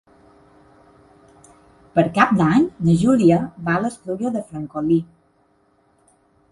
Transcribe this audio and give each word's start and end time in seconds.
Per 1.99 2.05
Cap 2.15 2.33
d'Any 2.39 2.65
na 2.89 2.97
Júlia 3.05 3.39
va 3.69 3.77
a 3.77 3.85
l'Espluga 3.85 4.35
de 4.39 4.45
Francolí. 4.49 4.99